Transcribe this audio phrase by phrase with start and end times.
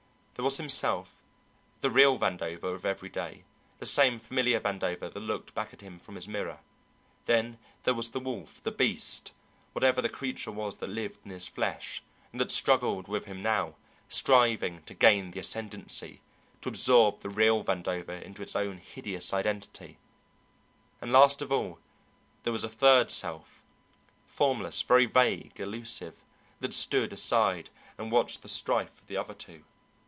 [0.35, 1.21] There was himself,
[1.81, 3.43] the real Vandover of every day,
[3.77, 6.61] the same familiar Vandover that looked back at him from his mirror;
[7.25, 9.33] then there was the wolf, the beast,
[9.73, 12.01] whatever the creature was that lived in his flesh,
[12.31, 13.75] and that struggled with him now,
[14.09, 16.21] striving to gain the ascendency,
[16.61, 19.99] to absorb the real Vandover into its own hideous identity;
[21.01, 21.77] and last of all,
[22.43, 23.63] there was a third self,
[24.25, 26.25] formless, very vague, elusive,
[26.61, 29.65] that stood aside and watched the strife of the other two.